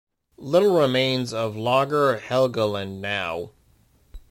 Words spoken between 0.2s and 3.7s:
Little remains of Lager Helgoland now.